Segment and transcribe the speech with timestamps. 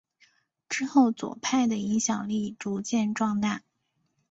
[0.67, 3.61] 之后左派的影响力逐渐壮大。